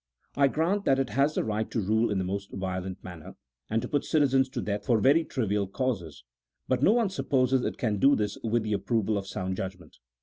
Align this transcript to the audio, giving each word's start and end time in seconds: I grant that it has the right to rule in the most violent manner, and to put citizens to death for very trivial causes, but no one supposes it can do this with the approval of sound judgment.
I 0.35 0.47
grant 0.47 0.85
that 0.85 0.97
it 0.97 1.11
has 1.11 1.35
the 1.35 1.43
right 1.43 1.69
to 1.69 1.79
rule 1.79 2.09
in 2.09 2.17
the 2.17 2.23
most 2.23 2.49
violent 2.53 3.03
manner, 3.03 3.35
and 3.69 3.83
to 3.83 3.87
put 3.87 4.03
citizens 4.03 4.49
to 4.49 4.59
death 4.59 4.83
for 4.87 4.99
very 4.99 5.23
trivial 5.23 5.67
causes, 5.67 6.23
but 6.67 6.81
no 6.81 6.93
one 6.93 7.09
supposes 7.11 7.63
it 7.63 7.77
can 7.77 7.99
do 7.99 8.15
this 8.15 8.35
with 8.43 8.63
the 8.63 8.73
approval 8.73 9.15
of 9.15 9.27
sound 9.27 9.57
judgment. 9.57 9.97